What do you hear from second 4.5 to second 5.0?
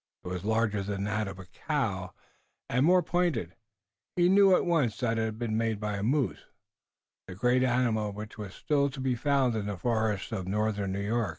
at once